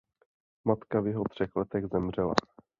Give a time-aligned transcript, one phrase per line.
[0.65, 2.33] Matka v jeho třech letech zemřela.